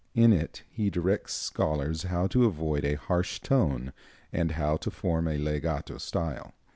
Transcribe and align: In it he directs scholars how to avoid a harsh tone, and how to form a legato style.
In 0.15 0.33
it 0.33 0.63
he 0.71 0.89
directs 0.89 1.35
scholars 1.35 2.01
how 2.01 2.25
to 2.25 2.45
avoid 2.45 2.83
a 2.83 2.95
harsh 2.95 3.39
tone, 3.39 3.93
and 4.33 4.53
how 4.53 4.75
to 4.77 4.89
form 4.89 5.27
a 5.27 5.37
legato 5.37 5.99
style. 5.99 6.55